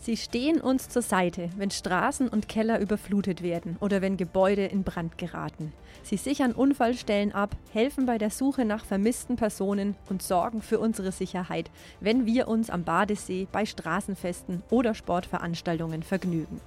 [0.00, 4.84] Sie stehen uns zur Seite, wenn Straßen und Keller überflutet werden oder wenn Gebäude in
[4.84, 5.72] Brand geraten.
[6.04, 11.10] Sie sichern Unfallstellen ab, helfen bei der Suche nach vermissten Personen und sorgen für unsere
[11.10, 11.70] Sicherheit,
[12.00, 16.60] wenn wir uns am Badesee, bei Straßenfesten oder Sportveranstaltungen vergnügen.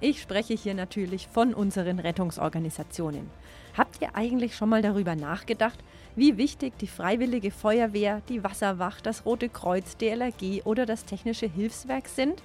[0.00, 3.30] Ich spreche hier natürlich von unseren Rettungsorganisationen.
[3.76, 5.78] Habt ihr eigentlich schon mal darüber nachgedacht,
[6.14, 12.08] wie wichtig die Freiwillige Feuerwehr, die Wasserwacht, das Rote Kreuz, DLRG oder das Technische Hilfswerk
[12.08, 12.42] sind?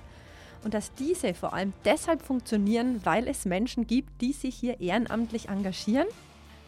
[0.63, 5.49] Und dass diese vor allem deshalb funktionieren, weil es Menschen gibt, die sich hier ehrenamtlich
[5.49, 6.07] engagieren?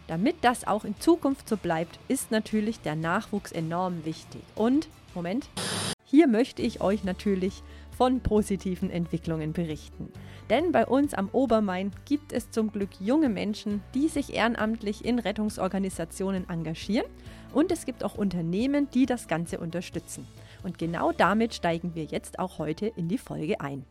[0.08, 4.42] Damit das auch in Zukunft so bleibt, ist natürlich der Nachwuchs enorm wichtig.
[4.56, 5.48] Und, Moment,
[6.04, 7.64] hier möchte ich euch natürlich
[7.98, 10.12] von positiven Entwicklungen berichten.
[10.50, 15.20] Denn bei uns am Obermain gibt es zum Glück junge Menschen, die sich ehrenamtlich in
[15.20, 17.08] Rettungsorganisationen engagieren
[17.54, 20.28] und es gibt auch Unternehmen, die das Ganze unterstützen.
[20.64, 23.86] Und genau damit steigen wir jetzt auch heute in die Folge ein.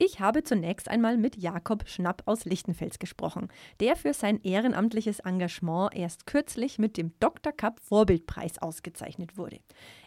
[0.00, 3.48] Ich habe zunächst einmal mit Jakob Schnapp aus Lichtenfels gesprochen,
[3.80, 7.52] der für sein ehrenamtliches Engagement erst kürzlich mit dem Dr.
[7.52, 9.58] Cup Vorbildpreis ausgezeichnet wurde.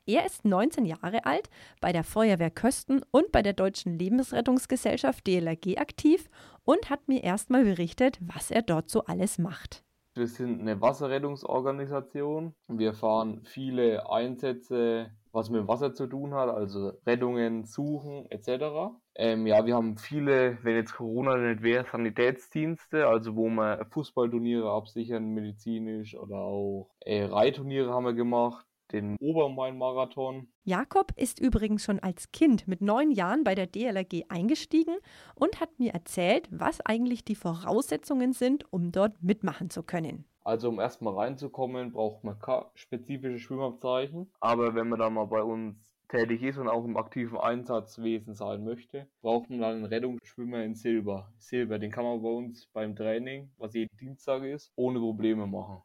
[0.05, 1.49] Er ist 19 Jahre alt,
[1.81, 6.29] bei der Feuerwehr Kösten und bei der Deutschen Lebensrettungsgesellschaft DLRG aktiv
[6.63, 9.83] und hat mir erstmal berichtet, was er dort so alles macht.
[10.13, 12.53] Wir sind eine Wasserrettungsorganisation.
[12.67, 18.93] Wir fahren viele Einsätze was mit Wasser zu tun hat, also Rettungen, Suchen etc.
[19.15, 24.69] Ähm, ja, wir haben viele, wenn jetzt Corona nicht wäre, Sanitätsdienste, also wo wir Fußballturniere
[24.69, 30.47] absichern, medizinisch oder auch äh, Reitturniere haben wir gemacht den Obermain-Marathon.
[30.63, 34.95] Jakob ist übrigens schon als Kind mit neun Jahren bei der DLRG eingestiegen
[35.35, 40.25] und hat mir erzählt, was eigentlich die Voraussetzungen sind, um dort mitmachen zu können.
[40.43, 44.31] Also um erstmal reinzukommen, braucht man kein spezifisches Schwimmabzeichen.
[44.39, 48.63] Aber wenn man da mal bei uns tätig ist und auch im aktiven Einsatzwesen sein
[48.63, 51.31] möchte, braucht man dann einen Rettungsschwimmer in Silber.
[51.37, 55.81] Silber, den kann man bei uns beim Training, was jeden Dienstag ist, ohne Probleme machen.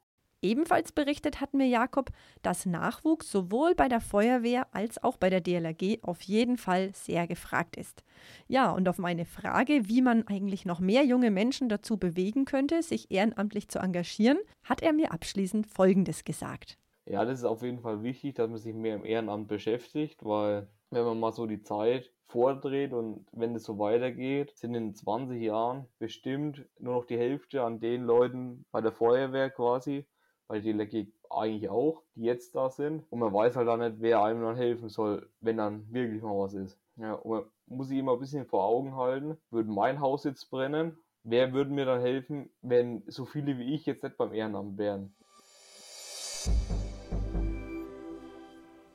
[0.46, 2.10] Ebenfalls berichtet hat mir Jakob,
[2.42, 7.26] dass Nachwuchs sowohl bei der Feuerwehr als auch bei der DLRG auf jeden Fall sehr
[7.26, 8.04] gefragt ist.
[8.46, 12.84] Ja, und auf meine Frage, wie man eigentlich noch mehr junge Menschen dazu bewegen könnte,
[12.84, 16.78] sich ehrenamtlich zu engagieren, hat er mir abschließend Folgendes gesagt.
[17.06, 20.68] Ja, das ist auf jeden Fall wichtig, dass man sich mehr im Ehrenamt beschäftigt, weil
[20.90, 25.42] wenn man mal so die Zeit vordreht und wenn es so weitergeht, sind in 20
[25.42, 30.06] Jahren bestimmt nur noch die Hälfte an den Leuten bei der Feuerwehr quasi
[30.48, 33.04] bei DLRG eigentlich auch, die jetzt da sind.
[33.10, 36.38] Und man weiß halt dann nicht, wer einem dann helfen soll, wenn dann wirklich mal
[36.38, 36.78] was ist.
[36.96, 40.50] Ja, und man muss sich immer ein bisschen vor Augen halten, würde mein Haus jetzt
[40.50, 44.78] brennen, wer würde mir dann helfen, wenn so viele wie ich jetzt nicht beim Ehrenamt
[44.78, 45.14] wären?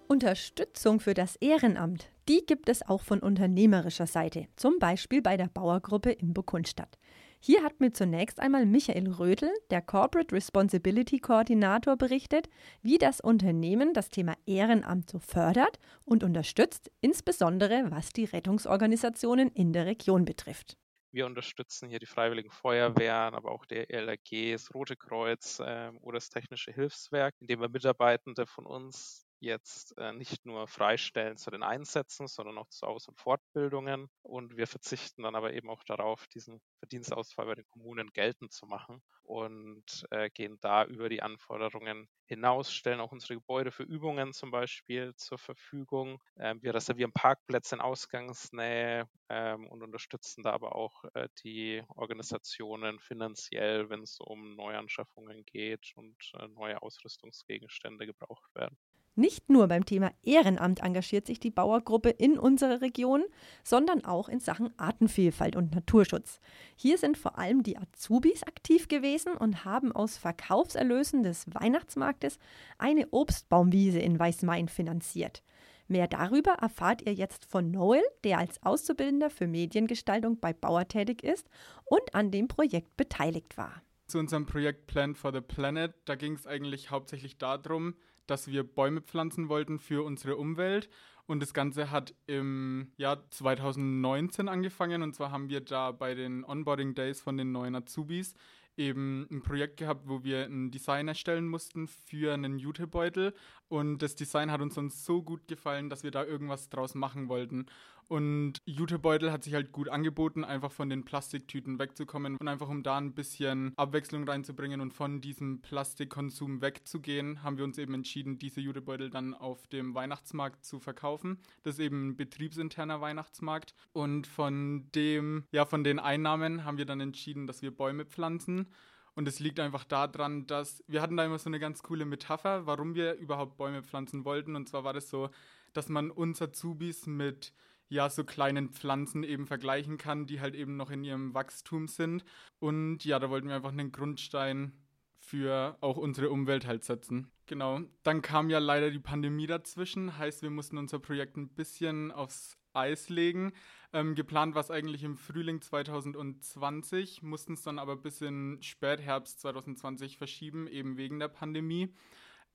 [0.07, 5.47] Unterstützung für das Ehrenamt, die gibt es auch von unternehmerischer Seite, zum Beispiel bei der
[5.47, 6.97] Bauergruppe in Burgundstadt.
[7.43, 12.47] Hier hat mir zunächst einmal Michael Rödel, der Corporate Responsibility Koordinator, berichtet,
[12.83, 19.73] wie das Unternehmen das Thema Ehrenamt so fördert und unterstützt, insbesondere was die Rettungsorganisationen in
[19.73, 20.77] der Region betrifft.
[21.11, 26.17] Wir unterstützen hier die Freiwilligen Feuerwehren, aber auch der ELRG, das Rote Kreuz äh, oder
[26.17, 31.63] das Technische Hilfswerk, indem wir Mitarbeitende von uns jetzt äh, nicht nur freistellen zu den
[31.63, 34.07] Einsätzen, sondern auch zu Aus- und Fortbildungen.
[34.21, 38.65] Und wir verzichten dann aber eben auch darauf, diesen Verdienstausfall bei den Kommunen geltend zu
[38.65, 44.33] machen und äh, gehen da über die Anforderungen hinaus, stellen auch unsere Gebäude für Übungen
[44.33, 46.21] zum Beispiel zur Verfügung.
[46.37, 52.99] Ähm, wir reservieren Parkplätze in Ausgangsnähe ähm, und unterstützen da aber auch äh, die Organisationen
[52.99, 58.77] finanziell, wenn es um Neuanschaffungen geht und äh, neue Ausrüstungsgegenstände gebraucht werden.
[59.15, 63.23] Nicht nur beim Thema Ehrenamt engagiert sich die Bauergruppe in unserer Region,
[63.61, 66.39] sondern auch in Sachen Artenvielfalt und Naturschutz.
[66.77, 72.39] Hier sind vor allem die Azubis aktiv gewesen und haben aus Verkaufserlösen des Weihnachtsmarktes
[72.77, 75.43] eine Obstbaumwiese in Weißmain finanziert.
[75.89, 81.21] Mehr darüber erfahrt ihr jetzt von Noel, der als Auszubildender für Mediengestaltung bei Bauer tätig
[81.21, 81.49] ist
[81.83, 83.81] und an dem Projekt beteiligt war.
[84.07, 87.95] Zu unserem Projekt Plan for the Planet, da ging es eigentlich hauptsächlich darum,
[88.31, 90.89] dass wir Bäume pflanzen wollten für unsere Umwelt.
[91.27, 95.03] Und das Ganze hat im Jahr 2019 angefangen.
[95.03, 98.33] Und zwar haben wir da bei den Onboarding Days von den neuen Azubis
[98.77, 103.33] eben ein Projekt gehabt, wo wir ein Design erstellen mussten für einen Jutebeutel.
[103.67, 107.27] Und das Design hat uns dann so gut gefallen, dass wir da irgendwas draus machen
[107.29, 107.65] wollten.
[108.11, 112.83] Und Jutebeutel hat sich halt gut angeboten, einfach von den Plastiktüten wegzukommen und einfach um
[112.83, 118.37] da ein bisschen Abwechslung reinzubringen und von diesem Plastikkonsum wegzugehen, haben wir uns eben entschieden,
[118.37, 121.39] diese Jutebeutel dann auf dem Weihnachtsmarkt zu verkaufen.
[121.63, 123.73] Das ist eben ein betriebsinterner Weihnachtsmarkt.
[123.93, 128.67] Und von dem, ja, von den Einnahmen haben wir dann entschieden, dass wir Bäume pflanzen.
[129.15, 132.65] Und es liegt einfach daran, dass wir hatten da immer so eine ganz coole Metapher,
[132.65, 134.57] warum wir überhaupt Bäume pflanzen wollten.
[134.57, 135.29] Und zwar war das so,
[135.71, 137.53] dass man uns Azubis mit
[137.91, 142.23] ja so kleinen Pflanzen eben vergleichen kann, die halt eben noch in ihrem Wachstum sind.
[142.59, 144.71] Und ja, da wollten wir einfach einen Grundstein
[145.17, 147.29] für auch unsere Umwelt halt setzen.
[147.47, 147.81] Genau.
[148.03, 152.57] Dann kam ja leider die Pandemie dazwischen, heißt, wir mussten unser Projekt ein bisschen aufs
[152.73, 153.51] Eis legen.
[153.91, 159.41] Ähm, geplant war es eigentlich im Frühling 2020, mussten es dann aber bis in Spätherbst
[159.41, 161.93] 2020 verschieben, eben wegen der Pandemie.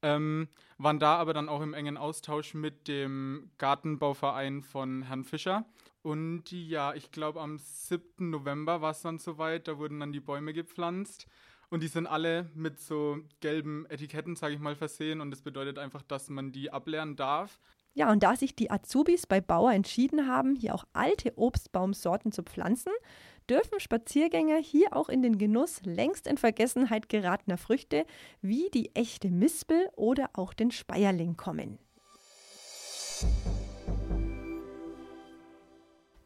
[0.02, 0.48] Ähm,
[0.78, 5.64] waren da aber dann auch im engen Austausch mit dem Gartenbauverein von Herrn Fischer.
[6.02, 8.31] Und ja, ich glaube, am 7.
[8.31, 11.26] November war es dann soweit, da wurden dann die Bäume gepflanzt.
[11.69, 15.20] Und die sind alle mit so gelben Etiketten, sage ich mal, versehen.
[15.20, 17.58] Und das bedeutet einfach, dass man die ableeren darf.
[17.98, 22.43] Ja, und da sich die Azubis bei Bauer entschieden haben, hier auch alte Obstbaumsorten zu
[22.43, 22.93] pflanzen,
[23.48, 28.04] dürfen Spaziergänger hier auch in den Genuss längst in Vergessenheit geratener Früchte
[28.43, 31.78] wie die echte Mispel oder auch den Speierling kommen.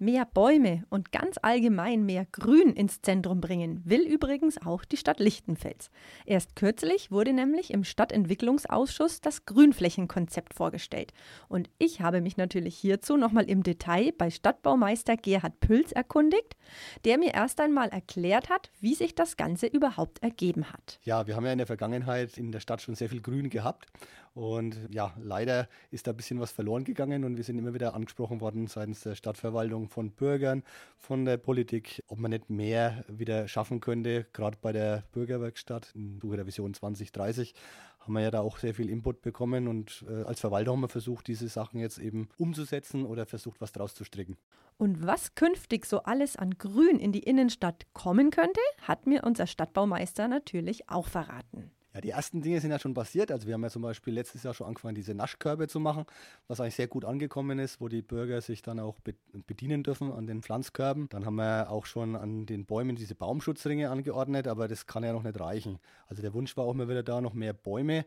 [0.02, 5.20] Mehr Bäume und ganz allgemein mehr Grün ins Zentrum bringen will übrigens auch die Stadt
[5.20, 5.90] Lichtenfels.
[6.24, 11.12] Erst kürzlich wurde nämlich im Stadtentwicklungsausschuss das Grünflächenkonzept vorgestellt.
[11.48, 16.56] Und ich habe mich natürlich hierzu nochmal im Detail bei Stadtbaumeister Gerhard Pülz erkundigt,
[17.04, 20.98] der mir erst einmal erklärt hat, wie sich das Ganze überhaupt ergeben hat.
[21.04, 23.86] Ja, wir haben ja in der Vergangenheit in der Stadt schon sehr viel Grün gehabt
[24.32, 27.94] und ja, leider ist da ein bisschen was verloren gegangen und wir sind immer wieder
[27.94, 30.62] angesprochen worden seitens der Stadtverwaltung von Bürgern,
[30.96, 36.18] von der Politik, ob man nicht mehr wieder schaffen könnte, gerade bei der Bürgerwerkstatt in
[36.20, 37.54] Suche der Vision 2030
[38.00, 40.88] haben wir ja da auch sehr viel Input bekommen und äh, als Verwalter haben wir
[40.88, 44.36] versucht, diese Sachen jetzt eben umzusetzen oder versucht, was draus zu stricken.
[44.78, 49.46] Und was künftig so alles an Grün in die Innenstadt kommen könnte, hat mir unser
[49.46, 51.70] Stadtbaumeister natürlich auch verraten.
[51.92, 53.32] Ja, die ersten Dinge sind ja schon passiert.
[53.32, 56.04] Also wir haben ja zum Beispiel letztes Jahr schon angefangen, diese Naschkörbe zu machen,
[56.46, 58.98] was eigentlich sehr gut angekommen ist, wo die Bürger sich dann auch
[59.46, 61.08] bedienen dürfen an den Pflanzkörben.
[61.08, 65.12] Dann haben wir auch schon an den Bäumen diese Baumschutzringe angeordnet, aber das kann ja
[65.12, 65.80] noch nicht reichen.
[66.06, 68.04] Also der Wunsch war auch mal wieder da, noch mehr Bäume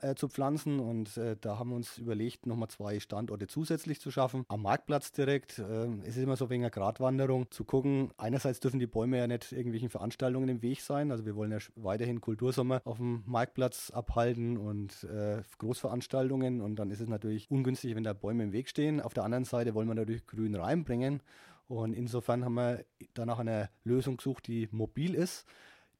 [0.00, 0.80] äh, zu pflanzen.
[0.80, 4.44] Und äh, da haben wir uns überlegt, nochmal zwei Standorte zusätzlich zu schaffen.
[4.48, 5.58] Am Marktplatz direkt.
[5.58, 8.10] Äh, es ist immer so wegen einer Gratwanderung zu gucken.
[8.16, 11.10] Einerseits dürfen die Bäume ja nicht irgendwelchen Veranstaltungen im Weg sein.
[11.10, 16.60] Also wir wollen ja weiterhin Kultursommer auf dem Marktplatz abhalten und äh, Großveranstaltungen.
[16.60, 19.00] Und dann ist es natürlich ungünstig, wenn da Bäume im Weg stehen.
[19.00, 21.20] Auf der anderen Seite wollen wir natürlich Grün reinbringen.
[21.66, 22.84] Und insofern haben wir
[23.14, 25.46] danach eine Lösung gesucht, die mobil ist.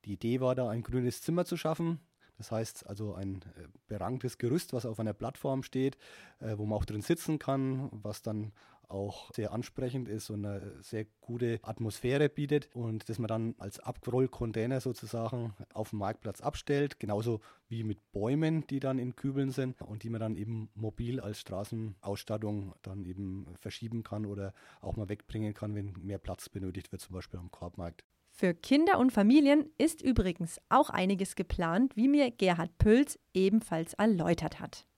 [0.05, 1.99] Die Idee war da, ein grünes Zimmer zu schaffen,
[2.39, 5.97] das heißt also ein äh, beranktes Gerüst, was auf einer Plattform steht,
[6.41, 8.53] äh, wo man auch drin sitzen kann, was dann
[8.89, 13.81] auch sehr ansprechend ist und eine sehr gute Atmosphäre bietet und das man dann als
[13.81, 19.81] Abrollcontainer sozusagen auf dem Marktplatz abstellt, genauso wie mit Bäumen, die dann in Kübeln sind
[19.83, 25.09] und die man dann eben mobil als Straßenausstattung dann eben verschieben kann oder auch mal
[25.09, 28.05] wegbringen kann, wenn mehr Platz benötigt wird, zum Beispiel am Korbmarkt.
[28.37, 34.59] Für Kinder und Familien ist übrigens auch einiges geplant, wie mir Gerhard Pülz ebenfalls erläutert
[34.59, 34.89] hat.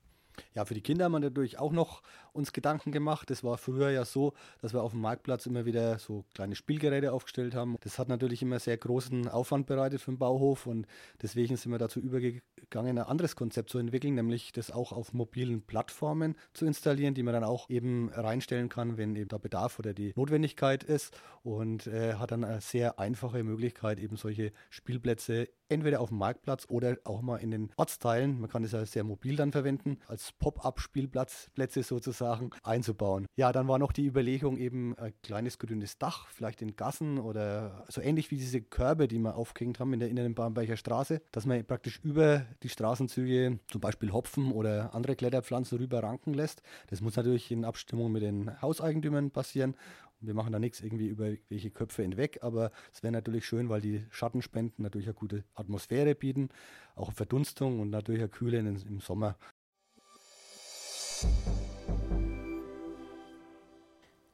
[0.55, 2.01] Ja, für die Kinder haben wir natürlich auch noch
[2.37, 3.31] uns Gedanken gemacht.
[3.31, 7.13] Das war früher ja so, dass wir auf dem Marktplatz immer wieder so kleine Spielgeräte
[7.13, 7.77] aufgestellt haben.
[7.81, 10.87] Das hat natürlich immer sehr großen Aufwand bereitet für den Bauhof und
[11.23, 15.63] deswegen sind wir dazu übergegangen, ein anderes Konzept zu entwickeln, nämlich das auch auf mobilen
[15.63, 19.95] Plattformen zu installieren, die man dann auch eben reinstellen kann, wenn eben da Bedarf oder
[19.95, 26.01] die Notwendigkeit ist und äh, hat dann eine sehr einfache Möglichkeit, eben solche Spielplätze entweder
[26.01, 29.37] auf dem Marktplatz oder auch mal in den Ortsteilen, man kann das ja sehr mobil
[29.37, 32.26] dann verwenden, als Pop-up-Spielplätze sozusagen
[32.63, 33.27] einzubauen.
[33.37, 37.85] Ja, dann war noch die Überlegung eben ein kleines grünes Dach, vielleicht in Gassen oder
[37.89, 41.47] so ähnlich wie diese Körbe, die wir aufgehängt haben in der inneren Barmbeicher Straße, dass
[41.47, 46.63] man praktisch über die Straßenzüge zum Beispiel Hopfen oder andere Kletterpflanzen rüber ranken lässt.
[46.89, 49.77] Das muss natürlich in Abstimmung mit den Hauseigentümern passieren
[50.21, 53.81] wir machen da nichts irgendwie über welche Köpfe hinweg, aber es wäre natürlich schön, weil
[53.81, 56.49] die Schattenspenden natürlich eine gute Atmosphäre bieten,
[56.95, 59.37] auch Verdunstung und natürlich eine Kühle im Sommer.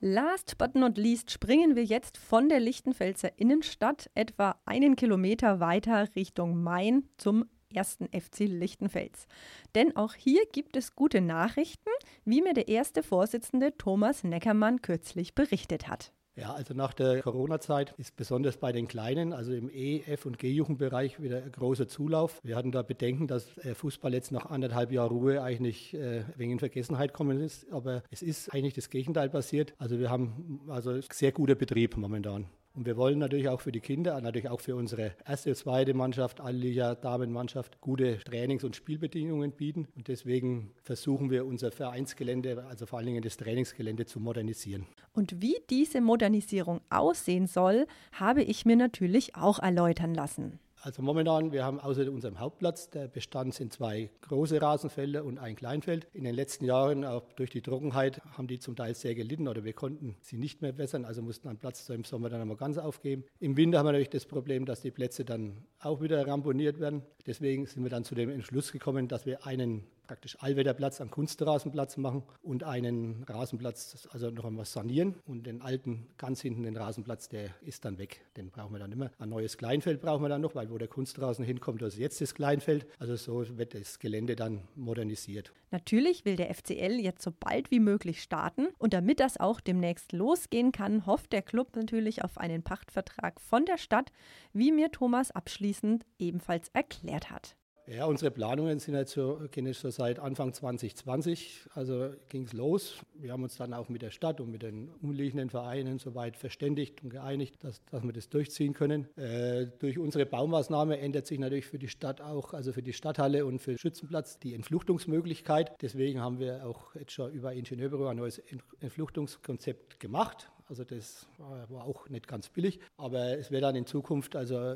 [0.04, 6.08] Last but not least springen wir jetzt von der Lichtenfelser Innenstadt etwa einen Kilometer weiter
[6.16, 9.28] Richtung Main zum ersten FC Lichtenfels.
[9.76, 11.88] Denn auch hier gibt es gute Nachrichten,
[12.24, 16.12] wie mir der erste Vorsitzende Thomas Neckermann kürzlich berichtet hat.
[16.34, 20.38] Ja, also nach der Corona-Zeit ist besonders bei den Kleinen, also im E, F und
[20.38, 22.40] G-Jugendbereich wieder ein großer Zulauf.
[22.42, 26.52] Wir hatten da Bedenken, dass äh, Fußball jetzt nach anderthalb Jahren Ruhe eigentlich äh, wegen
[26.52, 29.74] in Vergessenheit kommen ist, aber es ist eigentlich das Gegenteil passiert.
[29.76, 32.46] Also wir haben also sehr guter Betrieb momentan.
[32.74, 36.40] Und wir wollen natürlich auch für die Kinder, natürlich auch für unsere erste zweite Mannschaft,
[36.40, 39.88] alle Damenmannschaft, gute Trainings- und Spielbedingungen bieten.
[39.94, 44.86] Und deswegen versuchen wir unser Vereinsgelände, also vor allen Dingen das Trainingsgelände, zu modernisieren.
[45.12, 50.58] Und wie diese Modernisierung aussehen soll, habe ich mir natürlich auch erläutern lassen.
[50.84, 55.54] Also momentan, wir haben außer unserem Hauptplatz, der Bestand sind zwei große Rasenfelder und ein
[55.54, 56.08] Kleinfeld.
[56.12, 59.62] In den letzten Jahren, auch durch die Trockenheit, haben die zum Teil sehr gelitten oder
[59.62, 62.78] wir konnten sie nicht mehr wässern, also mussten einen Platz im Sommer dann einmal ganz
[62.78, 63.22] aufgeben.
[63.38, 67.02] Im Winter haben wir natürlich das Problem, dass die Plätze dann auch wieder ramponiert werden.
[67.28, 71.96] Deswegen sind wir dann zu dem Entschluss gekommen, dass wir einen praktisch Allwetterplatz am Kunstrasenplatz
[71.96, 75.14] machen und einen Rasenplatz, also noch einmal sanieren.
[75.24, 78.20] Und den alten, ganz hinten den Rasenplatz, der ist dann weg.
[78.36, 79.10] Den brauchen wir dann immer.
[79.18, 82.20] Ein neues Kleinfeld brauchen wir dann noch, weil wo der Kunstrasen hinkommt, das ist jetzt
[82.20, 82.86] das Kleinfeld.
[82.98, 85.54] Also so wird das Gelände dann modernisiert.
[85.70, 88.68] Natürlich will der FCL jetzt so bald wie möglich starten.
[88.76, 93.64] Und damit das auch demnächst losgehen kann, hofft der Club natürlich auf einen Pachtvertrag von
[93.64, 94.12] der Stadt,
[94.52, 97.56] wie mir Thomas abschließend ebenfalls erklärt hat.
[97.88, 101.66] Ja, unsere Planungen sind jetzt so, kenne ich so seit Anfang 2020.
[101.74, 102.98] Also ging es los.
[103.14, 107.02] Wir haben uns dann auch mit der Stadt und mit den umliegenden Vereinen soweit verständigt
[107.02, 109.08] und geeinigt, dass, dass wir das durchziehen können.
[109.18, 113.44] Äh, durch unsere Baumaßnahme ändert sich natürlich für die Stadt auch, also für die Stadthalle
[113.44, 115.82] und für den Schützenplatz, die Entfluchtungsmöglichkeit.
[115.82, 118.40] Deswegen haben wir auch jetzt schon über Ingenieurbüro ein neues
[118.78, 120.51] Entfluchtungskonzept gemacht.
[120.68, 124.74] Also das war auch nicht ganz billig, aber es wird dann in Zukunft also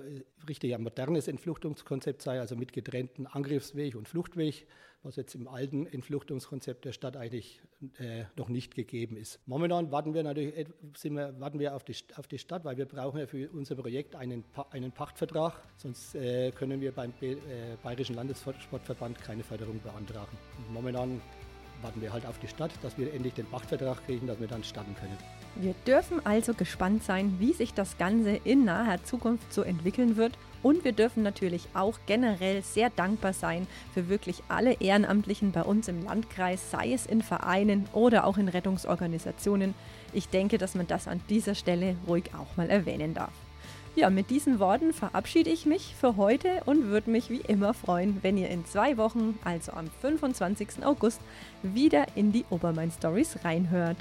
[0.49, 4.66] richtig ein modernes Entfluchtungskonzept sein, also mit getrennten Angriffsweg und Fluchtweg,
[5.02, 7.61] was jetzt im alten Entfluchtungskonzept der Stadt eigentlich
[7.99, 9.38] äh, noch nicht gegeben ist.
[9.47, 10.66] Momentan warten wir natürlich
[10.97, 13.76] sind wir, warten wir auf, die, auf die Stadt, weil wir brauchen ja für unser
[13.76, 17.37] Projekt einen, einen Pachtvertrag, sonst äh, können wir beim äh,
[17.83, 20.37] Bayerischen Landessportverband keine Förderung beantragen.
[20.73, 21.21] Momentan
[21.83, 24.64] warten wir halt auf die Stadt, dass wir endlich den Pachtvertrag kriegen, dass wir dann
[24.64, 25.16] starten können.
[25.56, 30.33] Wir dürfen also gespannt sein, wie sich das Ganze in naher Zukunft so entwickeln wird.
[30.62, 35.87] Und wir dürfen natürlich auch generell sehr dankbar sein für wirklich alle Ehrenamtlichen bei uns
[35.88, 39.75] im Landkreis, sei es in Vereinen oder auch in Rettungsorganisationen.
[40.12, 43.33] Ich denke, dass man das an dieser Stelle ruhig auch mal erwähnen darf.
[43.97, 48.19] Ja, mit diesen Worten verabschiede ich mich für heute und würde mich wie immer freuen,
[48.21, 50.85] wenn ihr in zwei Wochen, also am 25.
[50.85, 51.19] August,
[51.62, 53.97] wieder in die Obermain Stories reinhört.